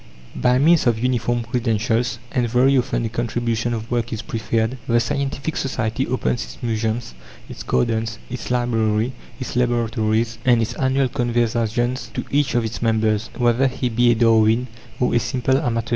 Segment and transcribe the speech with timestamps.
[0.35, 4.99] By means of uniform credentials and very often a contribution of work is preferred the
[4.99, 7.13] scientific society opens its museums,
[7.47, 13.29] its gardens, its library, its laboratories, and its annual conversaziones to each of its members,
[13.37, 14.65] whether he be a Darwin,
[14.99, 15.89] or a simple amateur.